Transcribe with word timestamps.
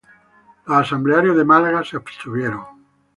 Los 0.65 0.79
asamblearios 0.79 1.37
de 1.37 1.45
Málaga 1.45 1.83
se 1.83 1.95
abstuvieron. 1.97 2.63